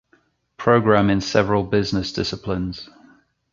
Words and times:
Program 0.57 1.11
in 1.11 1.21
several 1.21 1.61
business 1.61 2.11
disciplines. 2.11 2.89